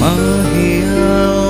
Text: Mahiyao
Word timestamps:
Mahiyao 0.00 1.49